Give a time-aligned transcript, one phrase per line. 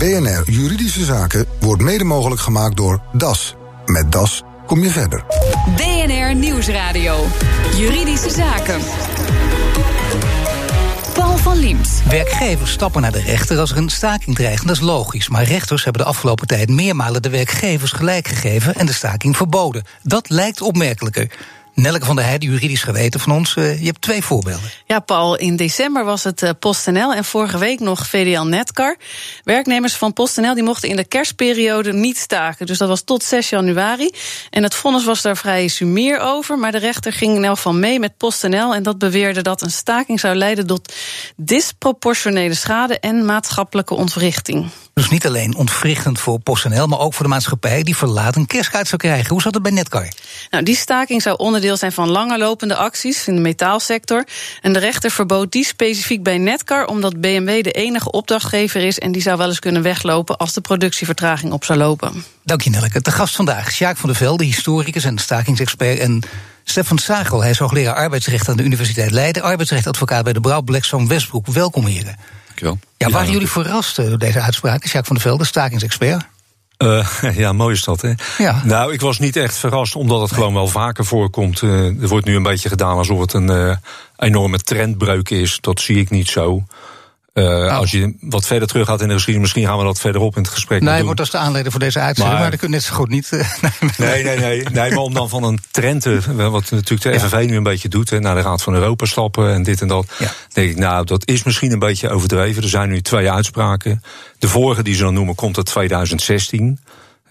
[0.00, 3.54] BNR Juridische Zaken wordt mede mogelijk gemaakt door DAS.
[3.86, 5.24] Met DAS kom je verder.
[5.76, 7.26] BNR Nieuwsradio.
[7.76, 8.80] Juridische Zaken.
[11.12, 12.02] Paul van Liemt.
[12.08, 14.66] Werkgevers stappen naar de rechter als er een staking dreigt.
[14.66, 15.28] Dat is logisch.
[15.28, 19.84] Maar rechters hebben de afgelopen tijd meermalen de werkgevers gelijk gegeven en de staking verboden.
[20.02, 21.30] Dat lijkt opmerkelijker.
[21.74, 23.56] Nelke van der Heijden, juridisch geweten van ons.
[23.56, 24.70] Uh, je hebt twee voorbeelden.
[24.86, 25.36] Ja, Paul.
[25.36, 28.96] In december was het uh, PostNL en vorige week nog VDL Netcar.
[29.44, 32.66] Werknemers van PostNL die mochten in de kerstperiode niet staken.
[32.66, 34.10] Dus dat was tot 6 januari.
[34.50, 36.58] En het vonnis was daar vrij sumier over.
[36.58, 38.74] Maar de rechter ging in geval mee met PostNL.
[38.74, 40.94] En dat beweerde dat een staking zou leiden tot
[41.36, 44.70] disproportionele schade en maatschappelijke ontwrichting.
[44.94, 48.88] Dus niet alleen ontwrichtend voor PostNL, maar ook voor de maatschappij die verlaat een kerstkaart
[48.88, 49.30] zou krijgen.
[49.30, 50.08] Hoe zat het bij Netcar?
[50.50, 54.24] Nou, die staking zou onderdeel zijn van langerlopende acties in de metaalsector.
[54.60, 59.12] En de rechter verbood die specifiek bij Netcar, omdat BMW de enige opdrachtgever is en
[59.12, 62.24] die zou wel eens kunnen weglopen als de productievertraging op zou lopen.
[62.44, 63.00] Dank je, Nelke.
[63.00, 65.98] De gast vandaag, Sjaak van der Velde, historicus en stakingsexpert.
[65.98, 66.22] En
[66.64, 71.06] Stefan Sagel, hij is hoogleraar arbeidsrecht aan de Universiteit Leiden, arbeidsrechtadvocaat bij de Brouw Blackstone
[71.06, 71.46] Westbroek.
[71.46, 72.16] Welkom, heren.
[72.60, 72.78] Dankjewel.
[72.96, 76.26] Ja, waren jullie verrast door deze uitspraak, Sjaak van der Velde, stakingsexpert?
[76.78, 77.06] Uh,
[77.42, 78.12] ja, mooi is dat, hè?
[78.38, 78.62] Ja.
[78.64, 81.62] Nou, ik was niet echt verrast, omdat het gewoon wel vaker voorkomt.
[81.62, 83.76] Uh, er wordt nu een beetje gedaan alsof het een uh,
[84.16, 85.58] enorme trendbreuk is.
[85.60, 86.64] Dat zie ik niet zo.
[87.34, 87.76] Uh, oh.
[87.76, 90.42] Als je wat verder terug gaat in de geschiedenis, misschien gaan we dat verderop in
[90.42, 92.74] het gesprek Nee, wordt als de aanleiding voor deze uitzending, maar, maar dat kun je
[92.74, 93.30] net zo goed niet.
[93.32, 93.48] Uh,
[93.98, 97.56] nee, nee, nee, nee, maar om dan van een trend, wat natuurlijk de FNV nu
[97.56, 100.06] een beetje doet, hè, naar de Raad van Europa stappen en dit en dat.
[100.18, 100.32] Ja.
[100.52, 102.62] denk ik, nou, dat is misschien een beetje overdreven.
[102.62, 104.02] Er zijn nu twee uitspraken.
[104.38, 106.78] De vorige die ze dan noemen, komt uit 2016.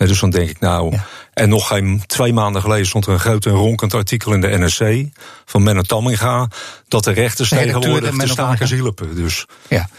[0.07, 0.91] Dus dan denk ik, nou.
[0.91, 1.05] Ja.
[1.33, 4.47] En nog geen twee maanden geleden stond er een groot en ronkend artikel in de
[4.47, 5.05] NRC
[5.45, 6.47] van Menno Tamminga.
[6.87, 9.15] dat de rechters Nee, tegenwoordig de stakers hielpen.
[9.15, 9.89] Dus Ja.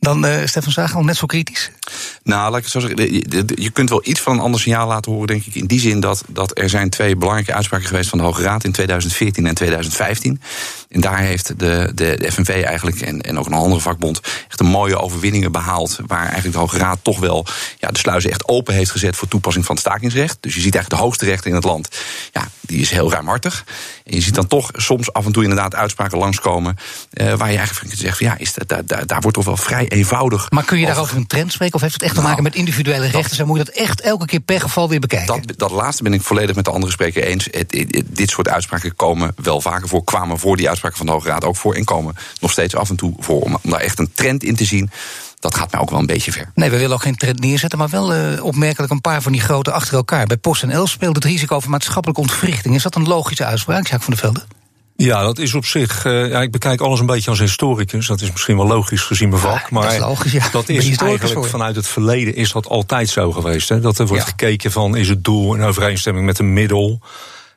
[0.00, 1.70] Dan uh, Stefan Zagel, net zo kritisch.
[2.22, 3.06] Nou, laat ik het zo zeggen.
[3.62, 5.54] Je kunt wel iets van een ander signaal laten horen, denk ik.
[5.54, 8.64] In die zin dat, dat er zijn twee belangrijke uitspraken geweest van de Hoge Raad
[8.64, 10.40] in 2014 en 2015.
[10.88, 14.60] En daar heeft de, de, de FNV eigenlijk en, en ook een andere vakbond echt
[14.60, 15.98] een mooie overwinningen behaald.
[16.06, 17.46] Waar eigenlijk de Hoge Raad toch wel
[17.78, 20.36] ja, de sluizen echt open heeft gezet voor toepassing van het stakingsrecht.
[20.40, 21.88] Dus je ziet eigenlijk de hoogste rechter in het land.
[22.32, 23.64] Ja, die is heel ruimhartig.
[24.04, 26.76] En je ziet dan toch soms af en toe inderdaad uitspraken langskomen.
[27.12, 29.56] eh, waar je eigenlijk zeggen: van, ja, is dat, daar, daar, daar wordt toch wel
[29.56, 30.50] vrij eenvoudig.
[30.50, 31.74] Maar kun je over daarover een trend spreken?
[31.74, 33.38] Of heeft het echt te Nou, maken met individuele rechters?
[33.38, 35.42] En moet je dat echt elke keer per geval weer bekijken?
[35.46, 37.44] Dat, dat laatste ben ik volledig met de andere spreker eens.
[37.44, 40.04] Het, het- het- dit soort uitspraken komen wel vaker voor.
[40.04, 41.74] Kwamen voor die uitspraken van de Hoge Raad ook voor.
[41.74, 43.40] En komen nog steeds af en toe voor.
[43.42, 44.90] Om, om daar echt een trend in te zien.
[45.40, 46.50] Dat gaat mij ook wel een beetje ver.
[46.54, 49.40] Nee, we willen ook geen trend neerzetten, maar wel eh, opmerkelijk een paar van die
[49.40, 50.26] grote achter elkaar.
[50.26, 52.74] Bij PostNL speelt het risico van maatschappelijke ontwrichting.
[52.74, 54.44] Is dat een logische uitspraak, Jacques van der Velde?
[54.96, 56.04] ja, dat is op zich.
[56.04, 58.06] eh, ja, ik bekijk alles een beetje als historicus.
[58.06, 59.58] Dat is misschien wel logisch gezien mijn vak.
[59.58, 60.48] Ja, maar dat is logisch, ja.
[60.52, 63.68] dat is eigenlijk vanuit het verleden is dat altijd zo geweest.
[63.68, 63.80] Hè?
[63.80, 64.28] Dat er wordt Ja.
[64.28, 67.00] gekeken van is het doel in overeenstemming met een middel.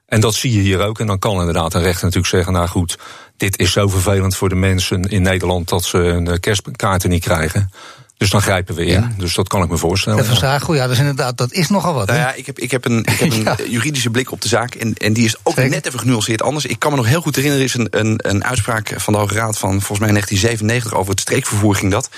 [0.10, 1.00] En dat zie je hier ook.
[1.00, 2.98] En dan kan inderdaad een rechter natuurlijk zeggen: Nou goed,
[3.38, 7.24] dit is zo vervelend voor de mensen in Nederland dat ze hun eh, kerstkaarten niet
[7.24, 7.72] krijgen.
[8.18, 9.02] Dus dan grijpen we in.
[9.02, 9.12] Ja.
[9.18, 10.20] Dus dat kan ik me voorstellen.
[10.20, 12.08] Stefan Zagel, ja, dat is inderdaad, dat is nogal wat.
[12.08, 12.14] hè?
[12.14, 13.56] Nou ja, ik heb, ik heb een, ik heb een Ja.
[13.70, 14.76] juridische blik op de zaak.
[14.76, 15.70] En, en die is ook Zeker.
[15.72, 16.66] net even genuanceerd anders.
[16.66, 19.20] Ik kan me nog heel goed herinneren, er is een, een, een uitspraak van de
[19.20, 22.10] Hoge Raad van volgens mij 1997 over het streekvervoer ging dat.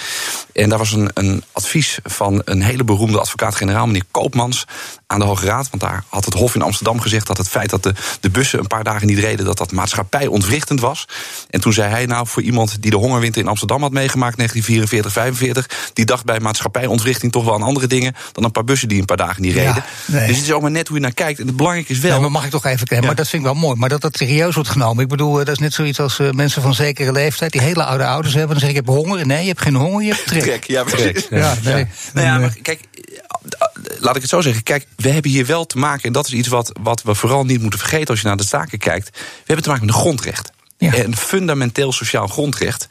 [0.53, 4.65] En daar was een, een advies van een hele beroemde advocaat-generaal, meneer Koopmans,
[5.11, 5.69] aan de Hoge Raad.
[5.69, 8.59] Want daar had het Hof in Amsterdam gezegd dat het feit dat de, de bussen
[8.59, 11.07] een paar dagen niet reden, dat dat maatschappij ontwrichtend was.
[11.49, 15.11] En toen zei hij, nou, voor iemand die de hongerwinter in Amsterdam had meegemaakt, 1944,
[15.11, 18.99] 45, die dacht bij maatschappij-ontwrichting toch wel aan andere dingen dan een paar bussen die
[18.99, 19.83] een paar dagen niet Ja, reden.
[20.05, 20.27] nee.
[20.27, 21.39] Dus het is ook maar net hoe je naar kijkt.
[21.39, 22.21] En het belangrijke is wel.
[22.21, 22.87] Maar mag ik toch even?
[22.89, 22.99] Ja.
[23.01, 23.75] Maar dat vind ik wel mooi.
[23.75, 25.03] Maar dat dat serieus wordt genomen.
[25.03, 27.51] Ik bedoel, eh, dat is net zoiets als eh, mensen van zekere leeftijd...
[27.51, 28.51] die hele oude ouders hebben.
[28.51, 29.25] Dan zeg ik, ik heb honger.
[29.25, 30.41] Nee, je hebt geen honger, je hebt trek.
[30.41, 31.27] Trek, ja, precies.
[31.29, 31.85] Ja, nee.
[32.13, 32.79] Nou ja, maar kijk,
[33.99, 34.63] laat ik het zo zeggen.
[34.63, 37.45] Kijk, we hebben hier wel te maken, en dat is iets wat, wat we vooral
[37.45, 39.09] niet moeten vergeten als je naar de zaken kijkt.
[39.09, 40.51] We hebben te maken met een grondrecht.
[40.77, 40.97] Ja.
[40.97, 42.87] Een fundamenteel sociaal grondrecht.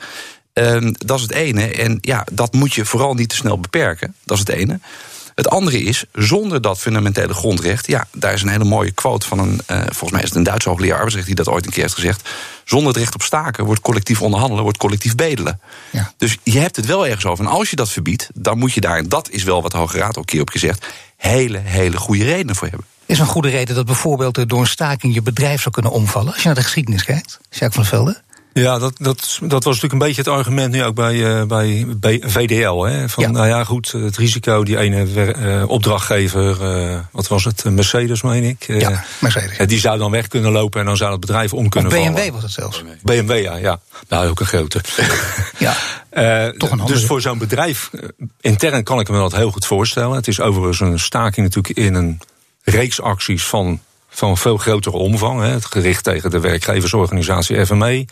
[0.53, 1.67] Ehm, dat is het ene.
[1.67, 4.15] En ja, dat moet je vooral niet te snel beperken.
[4.25, 4.81] Dat is het ene.
[5.41, 7.87] Het andere is, zonder dat fundamentele grondrecht...
[7.87, 9.61] ja, daar is een hele mooie quote van een...
[9.67, 11.27] eh, volgens mij is het een Duitse hoogleraar arbeidsrecht...
[11.27, 12.29] die dat ooit een keer heeft gezegd.
[12.65, 14.63] Zonder het recht op staken wordt collectief onderhandelen...
[14.63, 15.61] wordt collectief bedelen.
[15.91, 16.13] Ja.
[16.17, 17.45] Dus je hebt het wel ergens over.
[17.45, 18.97] En als je dat verbiedt, dan moet je daar...
[18.97, 20.87] en dat is wel wat de Hoge Raad ook keer op gezegd...
[21.17, 22.87] hele, hele goede redenen voor hebben.
[23.07, 25.15] is een goede reden dat bijvoorbeeld door een staking...
[25.15, 26.33] je bedrijf zou kunnen omvallen.
[26.33, 28.21] Als je naar de geschiedenis kijkt, Jacques van Velde.
[28.53, 31.43] Ja, dat, dat, dat was natuurlijk een beetje het argument nu ook bij, uh,
[31.97, 32.83] bij VDL.
[32.83, 33.09] Hè?
[33.09, 33.31] Van, ja.
[33.31, 36.57] nou ja, goed, het risico, die ene uh, opdrachtgever,
[36.91, 38.65] uh, wat was het, Mercedes, meen ik?
[38.67, 39.69] ja, Mercedes.
[39.69, 42.15] die zou dan weg kunnen lopen en dan zou het bedrijf om kunnen of vallen.
[42.15, 42.85] BMW was het zelfs.
[43.03, 43.57] BMW, ja.
[43.57, 43.81] ja.
[44.09, 44.81] Nou, ook een grote.
[45.59, 45.75] ja,
[46.53, 47.91] toch een Dus voor zo'n bedrijf,
[48.41, 50.17] intern kan ik me dat heel goed voorstellen.
[50.17, 52.21] Het is overigens een staking natuurlijk in een
[52.63, 53.81] reeks acties van
[54.11, 55.41] van veel grotere omvang.
[55.41, 58.07] Hè, gericht tegen de werkgeversorganisatie FME.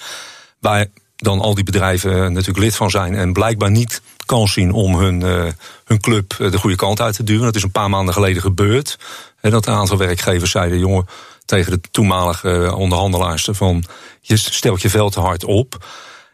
[0.61, 0.87] Waar
[1.17, 5.21] dan al die bedrijven natuurlijk lid van zijn en blijkbaar niet kans zien om hun,
[5.21, 5.47] uh,
[5.85, 7.45] hun club de goede kant uit te duwen.
[7.45, 8.99] Dat is een paar maanden geleden gebeurd.
[9.37, 11.07] Hè, dat een aantal werkgevers zeiden: jongen,
[11.45, 13.85] tegen de toenmalige onderhandelaars van
[14.21, 15.87] je stelt je veel te hard op.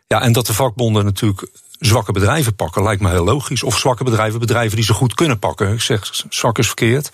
[0.07, 3.63] Ja, en dat de vakbonden natuurlijk zwakke bedrijven pakken, lijkt me heel logisch.
[3.63, 5.73] Of zwakke bedrijven, bedrijven die ze goed kunnen pakken.
[5.73, 7.11] Ik zeg zwak is verkeerd.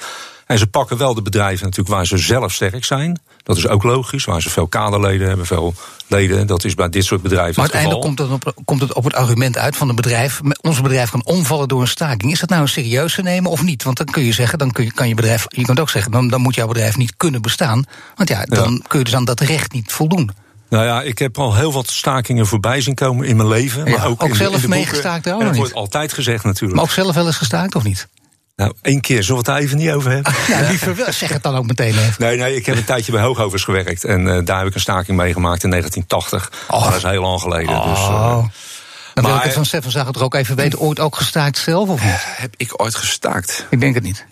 [0.50, 3.20] En ze pakken wel de bedrijven natuurlijk waar ze zelf sterk zijn.
[3.42, 5.74] Dat is ook logisch, waar ze veel kaderleden hebben, veel
[6.06, 6.46] leden.
[6.46, 7.62] Dat is bij dit soort bedrijven.
[7.62, 10.40] Maar uiteindelijk komt het, op, komt het op het argument uit van het bedrijf.
[10.60, 12.32] Ons bedrijf kan omvallen door een staking.
[12.32, 13.82] Is dat nou serieus te nemen of niet?
[13.82, 15.46] Want dan kun je zeggen, dan kun je, kan je bedrijf.
[15.48, 17.84] Je kunt ook zeggen, dan, dan moet jouw bedrijf niet kunnen bestaan.
[18.14, 18.80] Want ja, dan ja.
[18.88, 20.30] kun je dus aan dat recht niet voldoen.
[20.68, 23.84] Nou ja, ik heb al heel wat stakingen voorbij zien komen in mijn leven.
[23.84, 25.58] Ja, maar ook, ook in, zelf meegestaakt en nog dat niet.
[25.58, 26.74] wordt altijd gezegd natuurlijk.
[26.74, 28.08] Maar ook zelf wel eens gestaakt of niet?
[28.60, 30.32] Nou, één keer, zullen we het daar even niet over hebben?
[30.48, 31.12] Ja, liever wel.
[31.12, 32.14] Zeg het dan ook meteen even.
[32.18, 34.04] Nee, nee, ik heb een tijdje bij Hoogovers gewerkt.
[34.04, 36.66] En uh, daar heb ik een staking meegemaakt in 1980.
[36.68, 36.84] Oh.
[36.84, 37.74] Dat is heel lang geleden.
[37.74, 37.90] Oh.
[37.90, 38.44] Dus, uh,
[39.14, 40.78] dan wil ik het van Stefan Zag het er ook even weten.
[40.78, 42.10] Ooit ook gestaakt zelf of niet?
[42.10, 43.66] Uh, heb ik ooit gestaakt?
[43.70, 44.26] Ik denk het niet.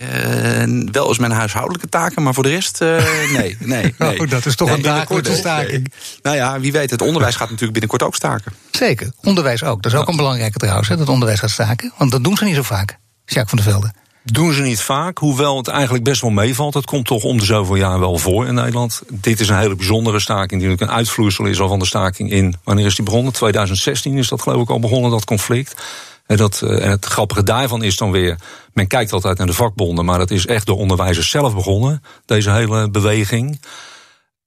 [0.92, 3.56] wel eens mijn huishoudelijke taken, maar voor de rest nee.
[3.60, 4.18] nee, nee.
[4.20, 5.70] Oh, dat is toch nee, een dagelijkse staking.
[5.70, 6.18] Nee.
[6.22, 8.52] Nou ja, wie weet, het onderwijs gaat natuurlijk binnenkort ook staken.
[8.70, 9.82] Zeker, onderwijs ook.
[9.82, 10.10] Dat is ook ja.
[10.10, 11.92] een belangrijke trouwens, hè, dat onderwijs gaat staken.
[11.96, 12.98] Want dat doen ze niet zo vaak.
[13.24, 14.06] Jacques van der Velde.
[14.32, 16.74] Doen ze niet vaak, hoewel het eigenlijk best wel meevalt.
[16.74, 19.02] Het komt toch om de zoveel jaar wel voor in Nederland.
[19.10, 22.30] Dit is een hele bijzondere staking, die natuurlijk een uitvloeisel is al van de staking
[22.30, 22.54] in.
[22.64, 23.32] Wanneer is die begonnen?
[23.32, 25.82] 2016 is dat geloof ik al begonnen, dat conflict.
[26.26, 28.38] En, dat, en het grappige daarvan is dan weer,
[28.72, 32.50] men kijkt altijd naar de vakbonden, maar dat is echt door onderwijzers zelf begonnen, deze
[32.50, 33.60] hele beweging.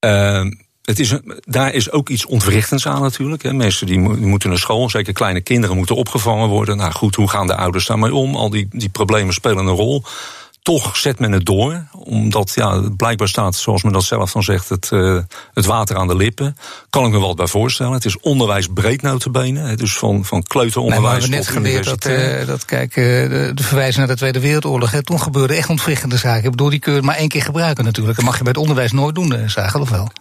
[0.05, 0.43] Uh,
[0.91, 3.43] het is, daar is ook iets ontwrichtends aan natuurlijk.
[3.43, 3.53] Hè.
[3.53, 6.77] Mensen die, mo die moeten naar school, zeker kleine kinderen moeten opgevangen worden.
[6.77, 8.35] Nou goed, hoe gaan de ouders daarmee om?
[8.35, 10.03] Al die, die problemen spelen een rol.
[10.61, 14.69] Toch zet men het door, omdat ja, blijkbaar staat, zoals men dat zelf dan zegt,
[14.69, 15.19] het, uh,
[15.53, 16.57] het water aan de lippen.
[16.89, 17.93] Kan ik me wel bij voorstellen.
[17.93, 22.65] Het is onderwijsbreed notabene, dus van, van kleuteronderwijs nee, tot net geleerd dat, uh, dat,
[22.65, 26.43] kijk, uh, de, de verwijzing naar de Tweede Wereldoorlog, hè, toen gebeurde echt ontwrichtende zaken.
[26.43, 28.15] Ik bedoel, die kun je maar één keer gebruiken natuurlijk.
[28.15, 30.11] Dat mag je bij het onderwijs nooit doen, Zagel, of wel?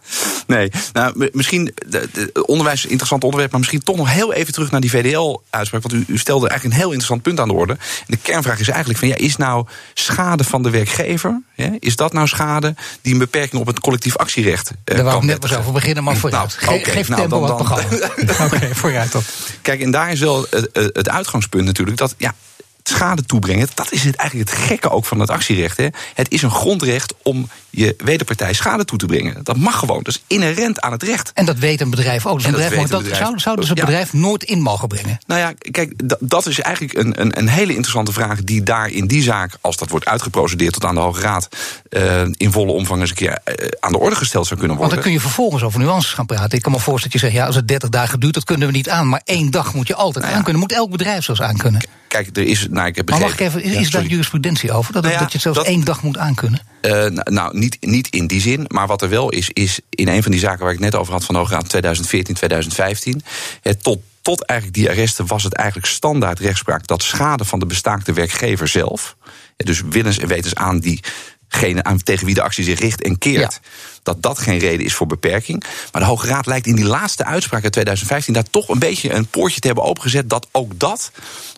[0.51, 4.33] Nee, nou, misschien, de, de, onderwijs is een interessant onderwerp, maar misschien toch nog heel
[4.33, 5.81] even terug naar die VDL-uitspraak.
[5.81, 7.73] Want u, u stelde eigenlijk een heel interessant punt aan de orde.
[7.73, 11.41] En de kernvraag is eigenlijk van, ja, is nou schade van de werkgever,
[11.79, 15.23] is dat nou schade die een beperking op het collectief actierecht uh, Daar wou ik
[15.23, 16.57] net over beginnen, maar vooruit.
[16.61, 19.21] Nou, Ge geef nou, tempo dan, dan, Oké, okay, vooruit dan.
[19.61, 22.33] Kijk, en daar is wel het, het uitgangspunt natuurlijk, dat ja,
[22.83, 25.77] schade toebrengen, dat is het eigenlijk het gekke ook van het actierecht.
[25.77, 25.87] Hè.
[26.13, 29.43] Het is een grondrecht om je wederpartij schade toe te brengen.
[29.43, 31.31] Dat mag gewoon, dat is inherent aan het recht.
[31.33, 32.37] En dat weet een bedrijf ook.
[32.37, 33.23] Dus een bedrijf, dat bedrijf.
[33.23, 33.73] Zou, zou dus ja.
[33.73, 35.19] bedrijf nooit in mogen brengen?
[35.27, 38.43] Nou ja, kijk, dat is eigenlijk een, een, een, hele interessante vraag...
[38.43, 41.47] die daar in die zaak, als dat wordt uitgeprocedeerd tot aan de Hoge Raad...
[41.89, 44.95] Uh, in volle omvang eens een keer uh, aan de orde gesteld zou kunnen worden.
[44.95, 46.57] Want dan kun je vervolgens over nuances gaan praten.
[46.57, 48.33] Ik kan me voorstellen dat je zegt, ja, als het 30 dagen duurt...
[48.33, 50.37] dat kunnen we niet aan, maar één dag moet je altijd nou ja.
[50.37, 50.61] aankunnen.
[50.61, 51.81] Moet elk bedrijf zelfs aankunnen.
[52.11, 54.93] Kijk, er is, nou, ik heb maar mag ik even, is, ja, daar jurisprudentie over?
[54.93, 56.61] Dat, nou ja, dat je het zelfs dat, één dag moet aankunnen?
[56.81, 60.23] Uh, nou, niet, niet in die zin, maar wat er wel is, is in een
[60.23, 63.23] van die zaken waar ik net over had van Hoge Raad 2014, 2015,
[63.61, 67.65] het tot tot eigenlijk die arresten was het eigenlijk standaard rechtspraak dat schade van de
[67.65, 69.15] bestaakte werkgever zelf,
[69.57, 73.59] dus willens en wetens aan diegene aan, tegen wie de actie zich richt en keert,
[73.61, 73.69] ja.
[74.03, 75.63] dat dat geen reden is voor beperking.
[75.91, 79.13] Maar de Hoge Raad lijkt in die laatste uitspraak uit 2015 daar toch een beetje
[79.13, 81.11] een poortje te hebben opengezet dat ook dat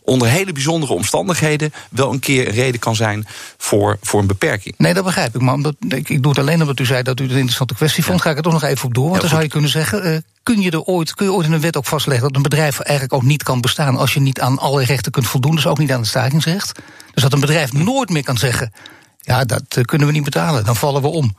[0.04, 3.26] onder hele bijzondere omstandigheden wel een keer een reden kan zijn
[3.58, 4.76] voor, voor een beperking.
[4.78, 5.42] Nee, dat begrijp ik.
[5.42, 7.76] Maar omdat, ik, ik doe het alleen omdat u zei dat u het een interessante
[7.76, 8.22] kwestie vond.
[8.22, 9.04] Ga ik er toch nog even op door.
[9.04, 10.08] Want ja, dan zou je kunnen zeggen.
[10.08, 12.42] Uh, kun je er ooit, kun je ooit in een wet ook vastleggen dat een
[12.42, 15.68] bedrijf eigenlijk ook niet kan bestaan als je niet aan alle rechten kunt voldoen, dus
[15.68, 16.80] ook niet aan het stakingsrecht.
[17.14, 18.74] Dus dat een bedrijf nooit meer kan zeggen:
[19.22, 21.36] ja, dat uh, kunnen we niet betalen, dan vallen we om.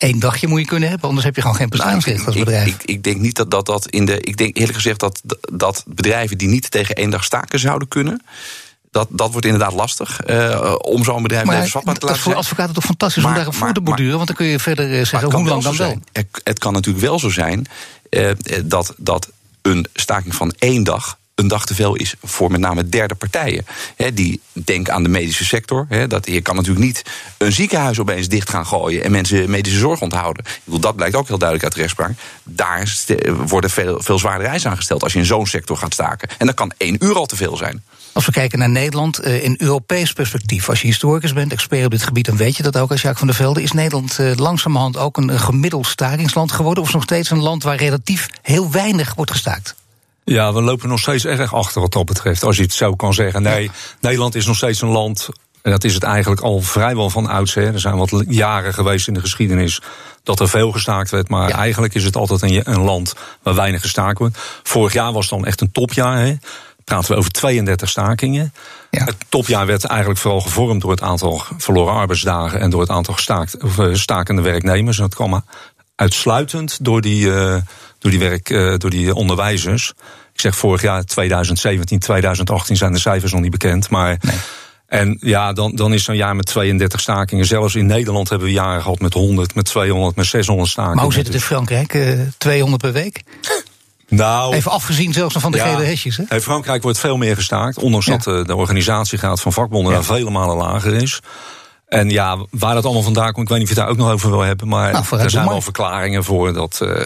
[0.00, 2.66] Eén dagje moet je kunnen hebben, anders heb je gewoon geen bestaansrecht als bedrijf.
[2.66, 4.20] Ik, ik, ik, denk niet dat, dat dat in de.
[4.20, 5.20] Ik denk eerlijk gezegd dat,
[5.52, 8.22] dat bedrijven die niet tegen één dag staken zouden kunnen.
[8.90, 12.34] Dat, dat wordt inderdaad lastig uh, om zo'n bedrijf maar te laten Dat is voor
[12.34, 14.90] advocaten toch fantastisch maar, om daar een voor te borduren, want dan kun je verder
[14.90, 15.98] uh, zeggen hoe lang dan wel.
[16.12, 17.66] Het, het, kan natuurlijk wel zo zijn
[18.10, 18.30] uh,
[18.64, 19.30] dat, dat
[19.62, 23.66] een staking van één dag een dag te veel is voor met name derde partijen.
[24.14, 25.86] Die denken aan de medische sector.
[26.08, 27.02] Dat, je kan natuurlijk niet
[27.38, 30.44] een ziekenhuis opeens dicht gaan gooien en mensen medische zorg onthouden.
[30.44, 32.12] Ik bedoel, dat blijkt ook heel duidelijk uit de rechtspraak.
[32.44, 33.06] Daar
[33.46, 36.28] worden veel, veel zwaardere eisen aangesteld als je in zo'n sector gaat staken.
[36.38, 37.82] En dat kan één uur al te veel zijn.
[38.12, 41.90] Als we kijken naar Nederland eh, in Europees perspectief, als je historicus bent, expert op
[41.90, 43.62] dit gebied, dan weet je dat ook als Jacques van der Velde.
[43.62, 46.82] Is Nederland eh, langzamerhand ook een gemiddeld stakingsland geworden?
[46.82, 49.74] Of is nog steeds een land waar relatief heel weinig wordt gestaakt?
[50.32, 52.44] Ja, we lopen nog steeds erg achter wat dat betreft.
[52.44, 53.42] Als je het zo kan zeggen.
[53.42, 53.70] Nee,
[54.00, 55.28] Nederland is nog steeds een land.
[55.62, 57.72] En dat is het eigenlijk al vrijwel van oudsher.
[57.72, 59.82] Er zijn wat jaren geweest in de geschiedenis
[60.22, 61.28] dat er veel gestaakt werd.
[61.28, 64.38] Maar eigenlijk is het altijd een, een, land waar weinig gestaakt wordt.
[64.62, 66.18] Vorig jaar was dan echt een topjaar.
[66.18, 66.34] Hè
[66.84, 68.52] praten we over 32 stakingen.
[68.90, 69.04] Ja.
[69.04, 73.14] Het topjaar werd eigenlijk vooral gevormd door het aantal verloren arbeidsdagen en door het aantal
[73.14, 74.96] gestaakt, of, uh, stakende werknemers.
[74.96, 75.44] En dat kwam
[76.00, 77.56] uitsluitend door die, uh,
[77.98, 79.92] door, die werk, uh, door die onderwijzers.
[80.32, 83.90] Ik zeg vorig jaar 2017, 2018 zijn de cijfers nog niet bekend.
[83.90, 84.18] Maar.
[84.20, 84.36] Nee.
[84.86, 87.46] En ja, dan, dan is zo'n jaar met 32 stakingen.
[87.46, 90.96] Zelfs in Nederland hebben we jaren gehad met 100, met 200, met 600 stakingen.
[90.96, 91.98] Maar hoe zit het in Frankrijk?
[92.38, 93.22] 200 per week?
[94.08, 96.16] Nou, Even afgezien zelfs van de gele hesjes.
[96.16, 96.24] Hè?
[96.34, 97.78] In Frankrijk wordt veel meer gestaakt.
[97.78, 101.20] Ondanks dat de, de organisatiegraad van vakbonden daar vele malen lager is.
[101.90, 104.04] En ja, waar dat allemaal vandaan komt, ik weet niet of je het daar ook
[104.04, 104.68] nog over wil hebben.
[104.68, 106.52] Maar nou, er zijn wel verklaringen voor.
[106.52, 107.04] Dat uh,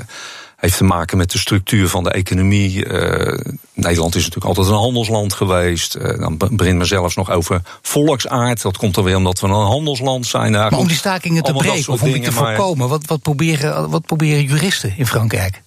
[0.57, 2.87] heeft te maken met de structuur van de economie.
[2.87, 3.39] Uh,
[3.73, 5.97] Nederland is natuurlijk altijd een handelsland geweest.
[5.97, 8.63] Uh, dan begint men zelfs nog over volksaard.
[8.63, 10.53] Dat komt er weer omdat we een handelsland zijn.
[10.53, 14.07] maar om die stakingen te breken of om die te voorkomen, wat, wat, proberen, wat
[14.07, 15.63] proberen juristen in Frankrijk?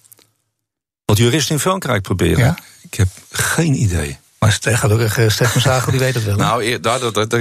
[1.04, 2.44] Wat juristen in Frankrijk proberen?
[2.44, 2.58] Ja?
[2.82, 4.18] Ik heb geen idee.
[4.38, 6.36] Maar gelukkig, uh, Stefan Zagel, die weet het wel.
[6.36, 7.32] Nou, dat, dat,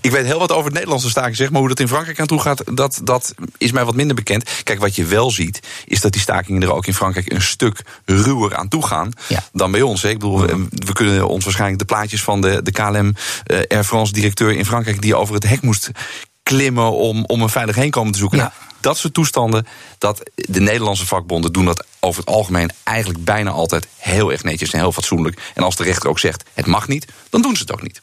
[0.00, 2.26] ik weet heel wat over het Nederlandse staking, zeg maar hoe dat in Frankrijk aan
[2.26, 4.50] toe gaat, dat, dat is mij wat minder bekend.
[4.62, 7.82] Kijk, wat je wel ziet, is dat die stakingen er ook in Frankrijk een stuk
[8.04, 9.10] ruwer aan toe gaan
[9.52, 10.04] dan bij ons.
[10.04, 13.14] Ik bedoel, we, kunnen ons waarschijnlijk de plaatjes van de, de KLM
[13.46, 15.90] uh, Air France directeur in Frankrijk die over het hek moest
[16.42, 18.38] klimmen om, om een veilig heenkomen te zoeken.
[18.38, 18.50] Nou,
[18.86, 19.66] dat soort toestanden,
[19.98, 24.72] dat de Nederlandse vakbonden doen dat over het algemeen eigenlijk bijna altijd heel erg netjes
[24.72, 25.40] en heel fatsoenlijk.
[25.54, 28.00] En als de rechter ook zegt het mag niet, dan doen ze het ook niet.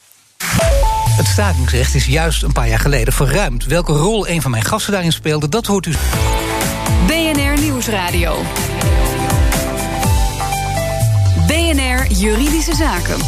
[1.15, 3.65] Het stakingsrecht is juist een paar jaar geleden verruimd.
[3.65, 5.93] Welke rol een van mijn gasten daarin speelde, dat hoort u.
[7.07, 8.41] BNR Nieuwsradio.
[11.47, 13.21] BNR Juridische Zaken.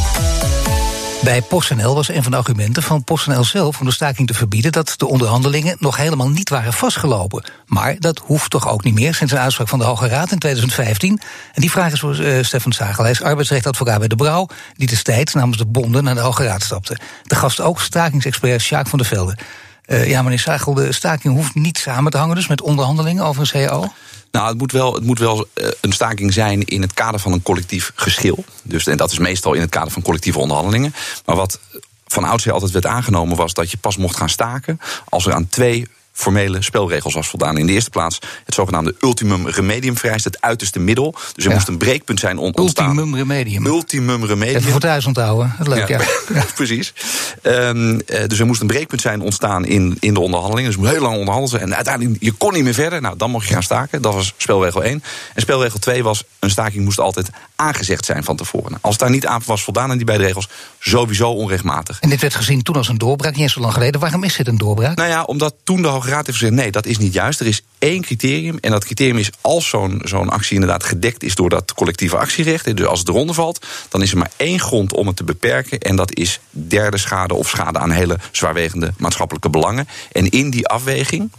[1.25, 4.71] Bij PostNL was een van de argumenten van PostNL zelf om de staking te verbieden
[4.71, 7.43] dat de onderhandelingen nog helemaal niet waren vastgelopen.
[7.65, 10.39] Maar dat hoeft toch ook niet meer sinds een uitspraak van de Hoge Raad in
[10.39, 11.19] 2015.
[11.53, 12.71] En die vraag is voor uh, Stefan
[13.07, 16.97] is arbeidsrechtadvocaat bij De Brouw, die destijds namens de bonden naar de Hoge Raad stapte.
[17.23, 19.37] De gast ook stakingsexpert Sjaak van der Velde.
[19.85, 23.41] Uh, ja, meneer Sagel, de staking hoeft niet samen te hangen dus met onderhandelingen over
[23.41, 23.91] een CAO?
[24.35, 27.31] Nou, het moet wel, het moet wel eh, een staking zijn in het kader van
[27.31, 28.45] een collectief geschil.
[28.63, 30.93] Dus, en dat is meestal in het kader van collectieve onderhandelingen.
[31.25, 31.59] Maar wat
[32.07, 35.47] van oudsher altijd werd aangenomen was dat je pas mocht gaan staken als er aan
[35.47, 37.57] twee formele spelregels was voldaan.
[37.57, 41.15] In de eerste plaats het zogenaamde ultimum remedium vereist, het uiterste middel.
[41.33, 42.97] Dus er moest een breekpunt zijn ontstaan.
[42.97, 43.65] Ultimum remedium.
[43.65, 44.57] Ultimum remedium.
[44.57, 45.55] Even voor thuis onthouden.
[45.57, 45.99] Dat leuk, ja.
[46.33, 46.45] ja.
[46.55, 46.93] Precies.
[47.41, 50.71] Um, dus er moest een breekpunt zijn ontstaan in, in de onderhandelingen.
[50.71, 51.61] Dus moest heel lang onderhandelen.
[51.61, 53.01] En uiteindelijk, je kon niet meer verder.
[53.01, 54.01] Nou, dan mocht je gaan staken.
[54.01, 55.03] Dat was spelregel 1.
[55.33, 58.77] En spelregel 2 was, een staking moest altijd aangezegd zijn van tevoren.
[58.81, 61.99] Als daar niet aan was voldaan aan die beide regels, sowieso onrechtmatig.
[61.99, 63.99] En dit werd gezien toen als een doorbraak, niet eens zo lang geleden.
[63.99, 64.97] Waarom is dit een doorbraak?
[64.97, 67.39] Nou ja, omdat toen de Hoge Raad heeft gezegd, nee, dat is niet juist.
[67.39, 68.57] Er is één criterium.
[68.61, 72.77] En dat criterium is als zo'n zo'n actie inderdaad gedekt is door dat collectieve actierecht.
[72.77, 75.79] Dus als het eronder valt, dan is er maar één grond om het te beperken.
[75.79, 79.87] En dat is derde schade of schade aan hele zwaarwegende maatschappelijke belangen.
[80.11, 81.31] En in die afweging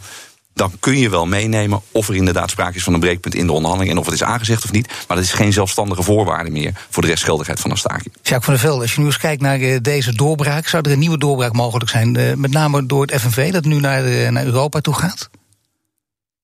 [0.57, 3.51] dan kun je wel meenemen of er inderdaad sprake is van een breekpunt in de
[3.51, 4.87] onderhandeling en of het is aangezegd of niet.
[5.07, 8.13] Maar dat is geen zelfstandige voorwaarde meer voor de rechtsgeldigheid van een staking.
[8.13, 10.91] Jacques van der Velde, als je nu eens kijkt naar eh, deze doorbraak, zou er
[10.91, 12.15] een nieuwe doorbraak mogelijk zijn?
[12.15, 15.29] Eh, met name door het FNV dat nu naar, eh, naar Europa toe gaat?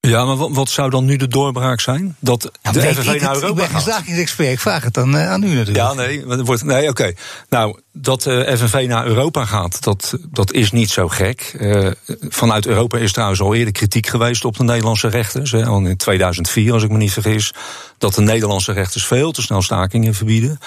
[0.08, 2.16] Ja, maar wat, wat, zou dan nu de doorbraak zijn?
[2.20, 5.48] Dat de FNV naar Europa ik ben stakingsexpert, ik vraag het dan uh, aan u
[5.48, 5.78] natuurlijk.
[5.78, 6.90] Ja, nee, wordt, nee oké.
[6.90, 7.16] Okay.
[7.50, 11.56] Nou, dat de uh, FNV naar Europa gaat, dat, dat is niet zo gek.
[11.60, 11.92] Uh,
[12.30, 15.52] vanuit Europa is trouwens al eerder kritiek geweest op de Nederlandse rechters.
[15.52, 17.54] Hè, al in 2004, als ik me niet vergis.
[17.98, 20.60] Dat de Nederlandse rechters veel te snel stakingen verbieden.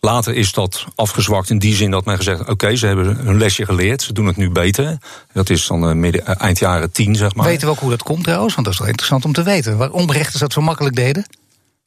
[0.00, 3.64] Later is dat afgezwakt in die zin dat men gezegd: oké, ze hebben hun lesje
[3.64, 4.98] geleerd, ze doen het nu beter.
[5.32, 7.46] Dat is dan uh, midden, uh, eind jaren tien, zeg maar.
[7.46, 8.54] Weten we ook hoe dat komt trouwens?
[8.54, 9.76] Want dat is wel interessant om te weten.
[9.76, 11.26] Waarom rechters dat zo makkelijk deden?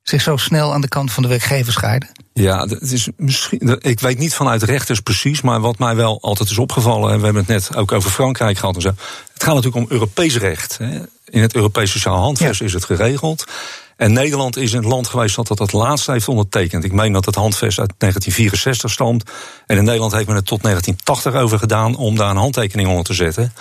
[0.04, 2.10] Zich zo snel aan de kant van de werkgever scheiden?
[2.34, 6.50] Ja, het is misschien, ik weet niet vanuit rechters precies, maar wat mij wel altijd
[6.50, 8.94] is opgevallen, en we hebben het net ook over Frankrijk gehad en zo.
[9.34, 10.78] Het gaat natuurlijk om Europees recht.
[10.78, 11.00] Hè.
[11.25, 13.46] In het Europees Sociaal Handvest is het geregeld.
[14.00, 16.84] En Nederland is een land geweest dat dat het laatste heeft ondertekend.
[16.84, 19.24] Ik meen dat het handvest uit 1964 stamt.
[19.65, 23.03] En in Nederland heeft men het tot 1980 over gedaan om daar een handtekening onder
[23.03, 23.53] te zetten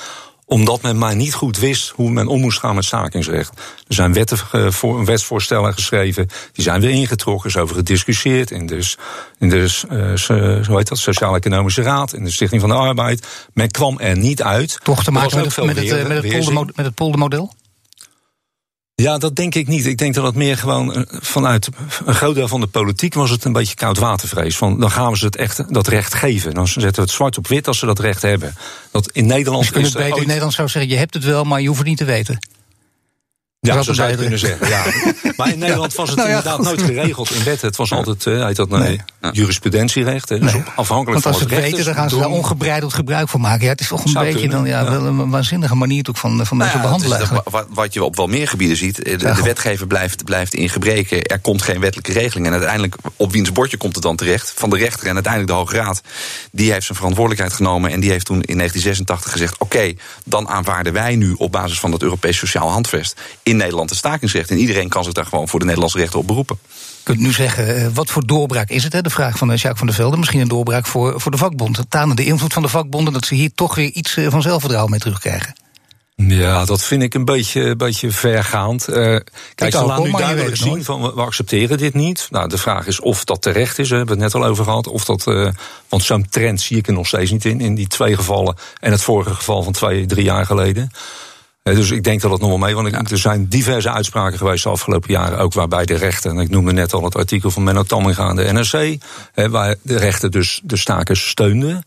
[0.49, 3.61] omdat men maar niet goed wist hoe men om moest gaan met stakingsrecht.
[3.89, 8.95] Er zijn wetten, uh, wetsvoorstellen geschreven, die zijn weer ingetrokken, is over gediscussieerd in de,
[9.39, 13.27] in de uh, zo heet dat, Sociaal-Economische Raad, in de Stichting van de Arbeid.
[13.53, 14.79] Men kwam er niet uit.
[14.83, 17.53] Toch te maken met, met, het, met, het met het poldermodel?
[19.03, 19.87] Ja, dat denk ik niet.
[19.87, 21.69] Ik denk dat het meer gewoon eh, vanuit
[22.07, 24.57] een groot deel van de politiek was het een beetje koudwatervrees.
[24.57, 26.55] Van dan gaan we ze het echt dat recht geven.
[26.55, 28.55] Dan zetten we het zwart op wit als ze dat recht hebben.
[28.91, 29.63] Dat in Nederland.
[29.63, 31.67] Dus je kunt het beter in Nederland zou zeggen: je hebt het wel, maar je
[31.67, 32.39] hoeft het niet te weten.
[33.61, 34.69] Ja, zo zou je kunnen zeggen.
[34.69, 34.85] Ja.
[35.37, 37.61] Maar in Nederland was het nou inderdaad nooit geregeld in wet.
[37.61, 39.01] Het was altijd, uh, heet dat, nee,
[39.33, 40.29] jurisprudentierecht.
[40.29, 40.63] Dus nee.
[40.77, 43.65] afhankelijk Want als ze het weten, dan gaan ze daar ongebreideld gebruik van maken.
[43.65, 46.57] Ja, het is toch een beetje dan, ja, wel een waanzinnige manier van, van nou
[46.57, 47.43] mensen behandelen.
[47.45, 50.69] wat, wat je op wel meer gebieden ziet, eh, de, de, wetgever blijft, blijft in
[50.69, 51.23] gebreken.
[51.23, 52.47] Er komt geen wettelijke regeling.
[52.47, 54.53] En uiteindelijk, op wiens bordje komt het dan terecht?
[54.57, 56.01] Van de rechter en uiteindelijk de Hoge Raad.
[56.53, 57.91] Die heeft zijn verantwoordelijkheid genomen.
[57.91, 59.93] En die heeft toen in 1986 gezegd: oké,
[60.25, 64.51] dan aanvaarden wij nu op basis van het Europees Sociaal Handvest in Nederland het stakingsrecht.
[64.51, 66.59] En iedereen kan zich daar gewoon voor de Nederlandse rechten op beroepen.
[66.63, 68.93] Je kunt nu zeggen, eh, wat voor doorbraak is het?
[68.93, 69.03] Hè?
[69.03, 70.17] De vraag van eh, Jacques van der Velde.
[70.17, 71.81] Misschien een doorbraak voor, voor de vakbond.
[71.89, 74.91] Tanen de invloed van de vakbonden dat ze hier toch weer iets eh, van zelfvertrouwen
[74.91, 75.55] mee terugkrijgen.
[76.27, 78.89] Ja, dat vind ik een beetje, een beetje vergaand.
[78.89, 78.95] Uh,
[79.55, 82.27] kijk, ze laten nu duidelijk zien van we, accepteren dit niet.
[82.31, 83.91] Nou, de vraag is of dat terecht is.
[83.91, 84.89] We hebben het net al over gehad.
[84.89, 85.49] Of dat, uh,
[85.89, 87.61] want zo'n trend zie ik er nog steeds niet in.
[87.61, 90.91] In die twee gevallen en het vorige geval van twee, drie jaar geleden.
[91.63, 94.69] Dus ik denk dat het nog wel mee, want er zijn diverse uitspraken geweest de
[94.69, 97.83] afgelopen jaren, ook waarbij de rechter, en ik noemde net al het artikel van Menno
[97.83, 98.99] Tamminga aan de NRC,
[99.51, 101.83] waar de rechter dus de stakers steunde.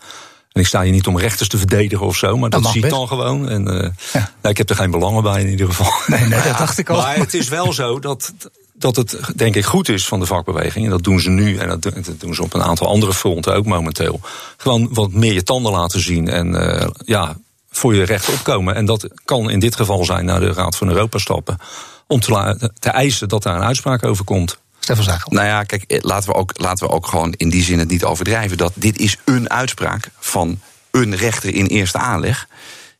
[0.51, 2.89] En ik sta hier niet om rechters te verdedigen of zo, maar dat, zie ik
[2.89, 3.49] dan gewoon.
[3.49, 4.31] En uh, ja.
[4.41, 5.91] nou, ik heb er geen belangen bij in ieder geval.
[6.07, 7.01] Nee, nee dat dacht ik al.
[7.01, 8.33] Maar het is wel zo dat,
[8.73, 10.85] dat het denk ik goed is van de vakbeweging.
[10.85, 13.65] En dat doen ze nu en dat doen ze op een aantal andere fronten ook
[13.65, 14.19] momenteel.
[14.57, 17.35] Gewoon wat meer je tanden laten zien en uh, ja,
[17.71, 18.75] voor je recht opkomen.
[18.75, 21.57] En dat kan in dit geval zijn naar de Raad van Europa stappen.
[22.07, 24.57] Om te, te eisen dat daar een uitspraak over komt.
[24.79, 25.31] Stefan Zagel.
[25.31, 27.89] Nou ja, kijk, eh, laten we, ook, laten we ook gewoon in die zin het
[27.89, 28.57] niet overdrijven.
[28.57, 30.59] Dat dit is een uitspraak van
[30.91, 32.47] een rechter in eerste aanleg.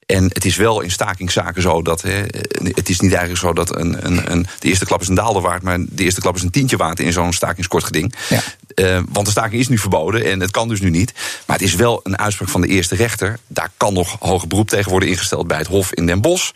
[0.06, 2.02] En het is wel in stakingszaken zo dat.
[2.02, 2.24] Hè,
[2.64, 5.42] het is niet eigenlijk zo dat een, een, een, de eerste klap is een daalder
[5.42, 8.16] waard, maar de eerste klap is een tientje waard in zo'n stakingskortgeding.
[8.30, 8.42] Ja.
[8.76, 11.14] Uh, want de staking is nu verboden en het kan dus nu niet.
[11.46, 13.40] Maar het is wel een uitspraak van de eerste rechter.
[13.48, 16.52] Daar kan nog hoger beroep tegen worden ingesteld bij het Hof in Den Bosch.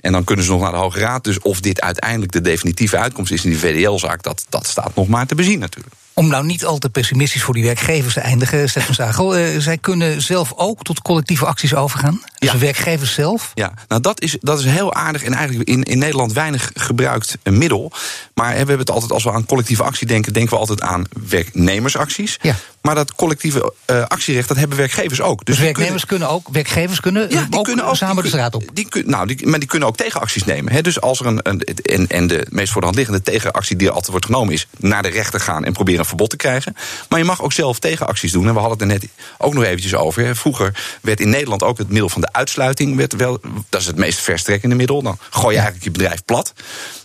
[0.00, 1.24] En dan kunnen ze nog naar de Hoge Raad.
[1.24, 5.08] Dus of dit uiteindelijk de definitieve uitkomst is in die VDL-zaak, dat, dat staat nog
[5.08, 5.94] maar te bezien natuurlijk.
[6.18, 9.38] Om nou niet al te pessimistisch voor die werkgevers te eindigen, Stefan Zagel.
[9.38, 12.22] Uh, zij kunnen zelf ook tot collectieve acties overgaan.
[12.38, 13.50] Dus de werkgevers zelf.
[13.54, 17.38] Ja, nou dat is, dat is heel aardig en eigenlijk in, in Nederland weinig gebruikt
[17.42, 17.92] middel.
[18.34, 21.04] Maar we hebben het altijd, als we aan collectieve actie denken, denken we altijd aan
[21.28, 22.38] werknemersacties.
[22.42, 22.54] Ja.
[22.80, 25.44] Maar dat collectieve uh, actierecht, dat hebben werkgevers ook.
[25.44, 28.54] Dus, dus werknemers kunnen, ook, werkgevers kunnen, ja, die ook kunnen ook samen de straat
[28.54, 28.62] op.
[28.72, 30.72] Die, die, nou, die, maar die kunnen ook tegenacties nemen.
[30.72, 30.80] Hè.
[30.80, 33.86] Dus als er een, een, en, en de meest voor de hand liggende tegenactie die
[33.86, 36.76] er altijd wordt genomen is, naar de rechter gaan en proberen verbod te krijgen.
[37.08, 38.46] Maar je mag ook zelf tegenacties doen.
[38.46, 40.36] En we hadden het er net ook nog eventjes over.
[40.36, 43.96] Vroeger werd in Nederland ook het middel van de uitsluiting, werd wel, dat is het
[43.96, 45.02] meest verstrekkende middel.
[45.02, 46.52] Dan gooi je eigenlijk je bedrijf plat.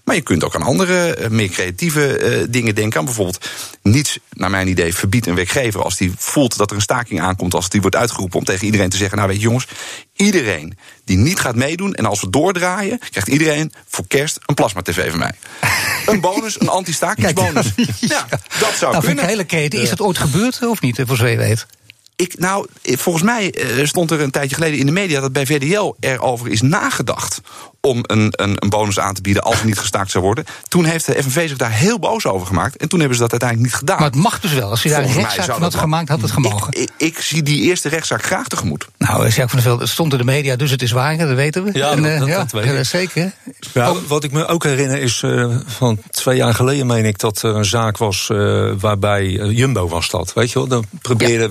[0.03, 2.99] Maar je kunt ook aan andere, eh, meer creatieve uh, dingen denken.
[2.99, 3.49] Aan bijvoorbeeld
[3.81, 7.53] niets, naar mijn idee, verbiedt een werkgever als die voelt dat er een staking aankomt,
[7.53, 9.67] als die wordt uitgeroepen om tegen iedereen te zeggen: Nou, weet je, jongens,
[10.15, 15.09] iedereen die niet gaat meedoen en als we doordraaien, krijgt iedereen voor kerst een plasma-TV
[15.09, 15.31] van mij.
[16.05, 17.71] een bonus, een anti-stakingsbonus.
[17.99, 18.27] Ja,
[18.59, 19.25] dat zou nou, kunnen.
[19.25, 19.81] Hele keten.
[19.81, 21.65] Is dat ooit gebeurd of niet, voor zover je weet?
[22.15, 25.93] Ik, nou, volgens mij stond er een tijdje geleden in de media dat bij VDL
[25.99, 27.41] erover is nagedacht
[27.87, 30.45] om een, een, een, bonus aan te bieden als er niet gestaakt zou worden.
[30.67, 32.77] Toen heeft de FNV zich daar heel boos over gemaakt.
[32.77, 33.97] En toen hebben ze dat uiteindelijk niet gedaan.
[33.97, 34.69] Maar het mag dus wel.
[34.69, 36.81] Als je daar een rechtszaak van had gemaakt, had het gemogen.
[36.81, 38.87] Ik, ik, zie die eerste rechtszaak graag tegemoet.
[38.97, 41.35] Nou, Jacques van der Velde, het stond in de media, dus het is waar, dat
[41.35, 41.69] weten we.
[41.73, 43.31] Ja, en, dat, uh, dat, ja, zeker.
[43.73, 47.19] Ja, wat ik me ook herinner is, uh, van twee jaar geleden meen ik...
[47.19, 50.33] dat er een zaak was uh, waarbij Jumbo was dat.
[50.33, 51.49] Weet je wel, dan probeerden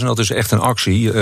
[0.00, 1.12] en dat is echt een actie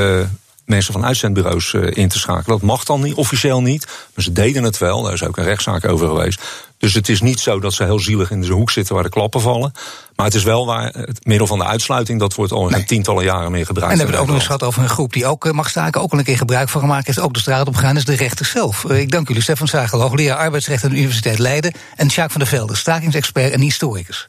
[0.64, 2.58] mensen van uitzendbureaus uh, in te schakelen.
[2.58, 3.86] Dat mag dan niet, officieel niet.
[4.14, 5.02] Maar ze deden het wel.
[5.02, 6.42] Daar is ook een rechtszaak over geweest.
[6.78, 9.10] Dus het is niet zo dat ze heel zielig in de hoek zitten waar de
[9.10, 9.72] klappen vallen.
[10.16, 12.84] Maar het is wel waar het middel van de uitsluiting, dat wordt al nee.
[12.84, 13.92] tientallen jaren meer gebruikt.
[13.92, 16.00] En dan hebben we ook nog eens gehad over een groep die ook mag staken,
[16.00, 18.14] ook al een keer gebruik van gemaakt heeft, ook de straat op gaan, is de
[18.14, 18.84] rechter zelf.
[18.84, 21.72] Uh, ik dank jullie, Stefan Zagel, hoogleraar arbeidsrecht aan de Universiteit Leiden.
[21.96, 24.28] En Sjaak van der Velde, stakingsexpert en historicus.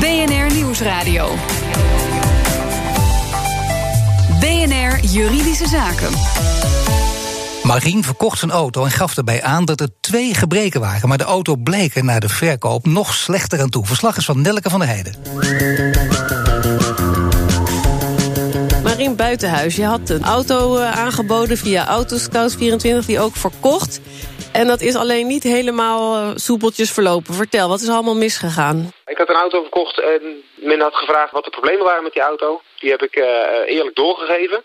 [0.00, 1.36] BNR Nieuwsradio.
[5.12, 6.10] Juridische Zaken.
[7.62, 11.08] Marien verkocht zijn auto en gaf erbij aan dat er twee gebreken waren.
[11.08, 13.86] Maar de auto bleek er na de verkoop nog slechter aan toe.
[13.86, 15.14] Verslag is van Nelke van der Heijden.
[18.82, 24.00] Marien Buitenhuis, je had een auto eh, aangeboden via Autoscout24, die ook verkocht.
[24.52, 27.34] En dat is alleen niet helemaal eh, soepeltjes verlopen.
[27.34, 28.92] Vertel, wat is allemaal misgegaan?
[29.06, 30.22] Ik had een auto verkocht en
[30.54, 32.60] men had gevraagd wat de problemen waren met die auto.
[32.78, 33.26] Die heb ik uh,
[33.66, 34.62] eerlijk doorgegeven.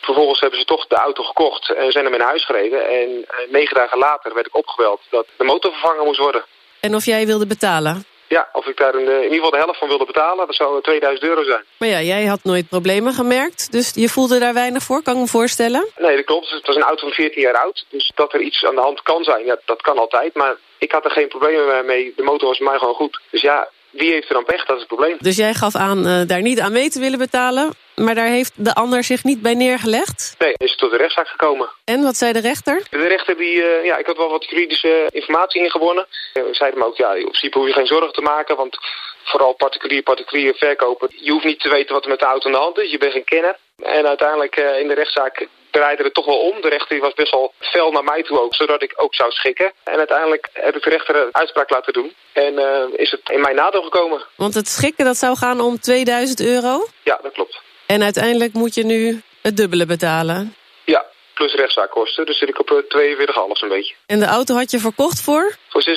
[0.00, 2.88] Vervolgens hebben ze toch de auto gekocht en zijn hem in huis gereden.
[2.88, 6.44] En uh, negen dagen later werd ik opgebeld dat de motor vervangen moest worden.
[6.80, 8.04] En of jij wilde betalen?
[8.28, 10.54] Ja, of ik daar in, de, in, ieder geval de helft van wilde betalen, dat
[10.54, 11.64] zou 2000 euro zijn.
[11.78, 15.20] Maar ja, jij had nooit problemen gemerkt, dus je voelde daar weinig voor, kan ik
[15.20, 15.88] me voorstellen?
[15.96, 16.50] Nee, dat klopt.
[16.50, 19.02] Het was een auto van 14 jaar oud, dus dat er iets aan de hand
[19.02, 20.34] kan zijn, ja, dat kan altijd.
[20.34, 23.20] Maar ik had er geen problemen mee, de motor was bij mij gewoon goed.
[23.30, 24.64] Dus ja, wie heeft er dan pech?
[24.64, 25.16] Dat is het probleem.
[25.20, 28.52] Dus jij gaf aan uh, daar niet aan mee te willen betalen, maar daar heeft
[28.56, 30.34] de ander zich niet bij neergelegd?
[30.38, 31.68] Nee, is tot de rechtszaak gekomen.
[31.84, 32.82] En wat zei de rechter?
[32.90, 36.06] De rechter, die, uh, ja, ik had wel wat juridische informatie ingewonnen.
[36.34, 38.78] Uh, zeiden me ook, ja, in principe hoef je geen zorgen te maken, want
[39.24, 41.08] vooral particulier, particulier verkopen.
[41.14, 42.98] Je hoeft niet te weten wat er met de auto aan de hand is, je
[42.98, 43.56] bent geen kenner.
[43.82, 45.46] En uiteindelijk uh, in de rechtszaak
[45.78, 46.60] draaide het toch wel om.
[46.60, 49.72] De rechter was best wel fel naar mij toe ook, zodat ik ook zou schikken.
[49.84, 52.12] En uiteindelijk heb ik de rechter een uitspraak laten doen.
[52.32, 54.24] En uh, is het in mijn nadeel gekomen.
[54.36, 56.86] Want het schikken, dat zou gaan om 2000 euro?
[57.02, 57.60] Ja, dat klopt.
[57.86, 60.54] En uiteindelijk moet je nu het dubbele betalen?
[60.84, 62.26] Ja, plus rechtszaakkosten.
[62.26, 63.94] Dus zit ik op 42,5 zo'n beetje.
[64.06, 65.56] En de auto had je verkocht voor?
[65.68, 65.90] Voor 6.500.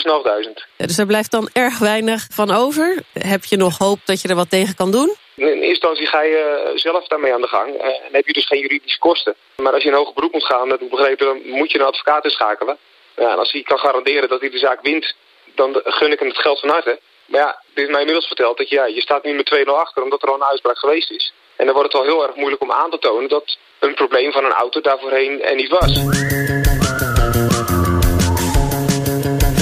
[0.78, 3.04] Ja, dus er blijft dan erg weinig van over.
[3.14, 5.16] Heb je nog hoop dat je er wat tegen kan doen?
[5.42, 7.76] In eerste instantie ga je zelf daarmee aan de gang.
[7.76, 9.36] En heb je dus geen juridische kosten.
[9.56, 12.24] Maar als je in hoger beroep moet gaan, dat begrepen, dan moet je een advocaat
[12.24, 12.78] inschakelen.
[13.16, 15.16] Ja, en als hij kan garanderen dat hij de zaak wint,
[15.56, 17.00] dan gun ik hem het geld van harte.
[17.26, 20.04] Maar ja, dit is mij inmiddels verteld dat ja, je staat nu met 2-0 achter
[20.04, 21.34] omdat er al een uitspraak geweest is.
[21.56, 24.32] En dan wordt het wel heel erg moeilijk om aan te tonen dat een probleem
[24.32, 26.71] van een auto daarvoorheen er niet was.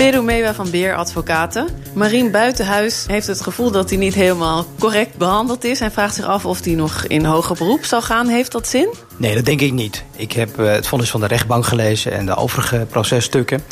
[0.09, 1.67] Veru Mewa van Beer Advocaten.
[1.93, 5.79] Marien Buitenhuis heeft het gevoel dat hij niet helemaal correct behandeld is.
[5.79, 8.27] Hij vraagt zich af of hij nog in hoger beroep zal gaan.
[8.27, 8.93] Heeft dat zin?
[9.17, 10.03] Nee, dat denk ik niet.
[10.15, 13.63] Ik heb het vonnis van de rechtbank gelezen en de overige processtukken.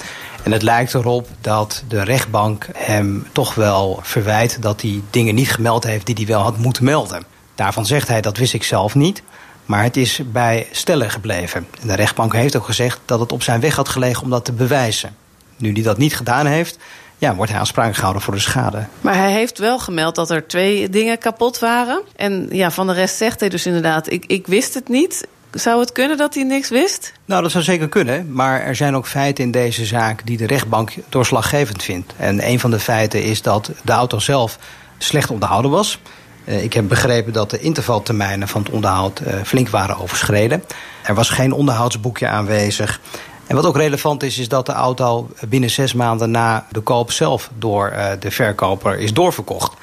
[0.44, 5.52] En het lijkt erop dat de rechtbank hem toch wel verwijt dat hij dingen niet
[5.52, 7.24] gemeld heeft die hij wel had moeten melden.
[7.56, 9.24] Daarvan zegt hij, dat wist ik zelf niet.
[9.66, 11.68] Maar het is bij stellen gebleven.
[11.82, 14.46] En de rechtbank heeft ook gezegd dat het op zijn weg had gelegen om dat
[14.46, 15.16] te bewijzen.
[15.58, 16.78] Nu hij dat niet gedaan heeft,
[17.18, 18.86] ja, wordt hij aansprakelijk gehouden voor de schade.
[19.02, 22.02] Maar hij heeft wel gemeld dat er twee dingen kapot waren.
[22.16, 25.28] En ja, van de rest zegt hij dus inderdaad, ik, ik wist het niet.
[25.52, 27.14] Zou het kunnen dat hij niks wist?
[27.26, 28.34] Nou, dat zou zeker kunnen.
[28.34, 32.14] Maar er zijn ook feiten in deze zaak die de rechtbank doorslaggevend vindt.
[32.18, 34.58] En een van de feiten is dat de auto zelf
[34.98, 36.00] slecht onderhouden was.
[36.44, 40.64] Ik heb begrepen dat de intervaltermijnen van het onderhoud flink waren overschreden.
[41.04, 43.00] Er was geen onderhoudsboekje aanwezig.
[43.48, 47.12] En wat ook relevant is, is dat de auto binnen zes maanden na de koop
[47.12, 49.74] zelf door de verkoper is doorverkocht.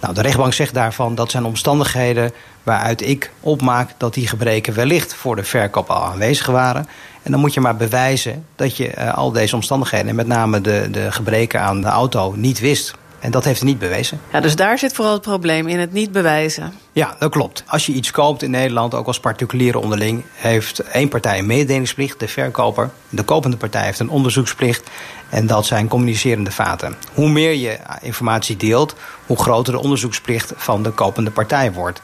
[0.00, 5.14] Nou, de rechtbank zegt daarvan dat zijn omstandigheden waaruit ik opmaak dat die gebreken wellicht
[5.14, 6.88] voor de verkoop al aanwezig waren.
[7.22, 10.60] En dan moet je maar bewijzen dat je uh, al deze omstandigheden, en met name
[10.60, 12.94] de, de gebreken aan de auto, niet wist.
[13.20, 14.20] En dat heeft hij niet bewezen.
[14.32, 16.72] Ja, dus daar zit vooral het probleem in het niet bewijzen.
[16.92, 17.62] Ja, dat klopt.
[17.66, 22.20] Als je iets koopt in Nederland, ook als particuliere onderling, heeft één partij een mededelingsplicht,
[22.20, 22.90] de verkoper.
[23.08, 24.90] De kopende partij heeft een onderzoeksplicht.
[25.28, 26.96] En dat zijn communicerende vaten.
[27.14, 28.94] Hoe meer je informatie deelt,
[29.26, 32.00] hoe groter de onderzoeksplicht van de kopende partij wordt.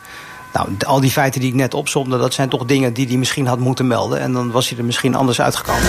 [0.52, 3.46] Nou, al die feiten die ik net opzomde, dat zijn toch dingen die hij misschien
[3.46, 4.20] had moeten melden.
[4.20, 5.82] En dan was hij er misschien anders uitgekomen.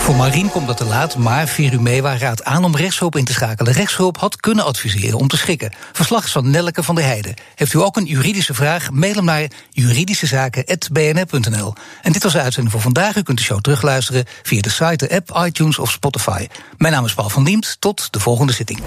[0.00, 3.72] Voor Marien komt dat te laat, maar Virumewa raadt aan om rechtshulp in te schakelen.
[3.72, 5.72] Rechtshulp had kunnen adviseren om te schikken.
[5.92, 7.34] Verslag van Nelleke van der Heijden.
[7.54, 8.90] Heeft u ook een juridische vraag?
[8.90, 11.74] Mail hem naar juridischezaken.bnr.nl.
[12.02, 13.16] En dit was de uitzending voor vandaag.
[13.16, 16.46] U kunt de show terugluisteren via de site, de app, iTunes of Spotify.
[16.78, 17.76] Mijn naam is Paul van Diemt.
[17.78, 18.80] Tot de volgende zitting.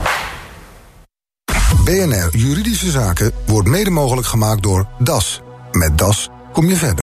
[1.83, 5.41] BNR Juridische Zaken wordt mede mogelijk gemaakt door DAS.
[5.71, 7.01] Met DAS kom je verder.